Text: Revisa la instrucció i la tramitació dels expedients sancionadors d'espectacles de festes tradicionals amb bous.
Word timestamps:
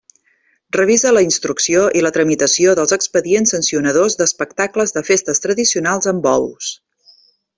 Revisa 0.75 1.09
la 1.15 1.21
instrucció 1.25 1.83
i 1.99 2.01
la 2.05 2.11
tramitació 2.15 2.73
dels 2.79 2.95
expedients 2.97 3.53
sancionadors 3.57 4.17
d'espectacles 4.23 4.97
de 4.99 5.07
festes 5.13 5.45
tradicionals 5.47 6.13
amb 6.15 6.27
bous. 6.29 6.73